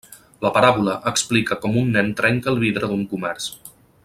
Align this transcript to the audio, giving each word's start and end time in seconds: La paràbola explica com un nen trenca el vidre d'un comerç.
La 0.45 0.51
paràbola 0.55 0.95
explica 1.11 1.59
com 1.67 1.77
un 1.83 1.93
nen 1.99 2.11
trenca 2.23 2.51
el 2.55 2.61
vidre 2.67 2.91
d'un 2.93 3.09
comerç. 3.13 3.51